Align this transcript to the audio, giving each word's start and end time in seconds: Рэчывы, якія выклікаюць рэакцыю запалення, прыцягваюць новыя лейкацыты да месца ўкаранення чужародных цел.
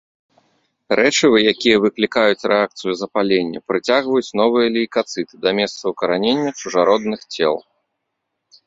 Рэчывы, 0.99 1.37
якія 1.53 1.77
выклікаюць 1.83 2.47
рэакцыю 2.53 2.93
запалення, 3.03 3.59
прыцягваюць 3.73 4.35
новыя 4.43 4.67
лейкацыты 4.79 5.33
да 5.45 5.49
месца 5.61 5.81
ўкаранення 5.95 6.49
чужародных 6.65 7.21
цел. 7.33 7.55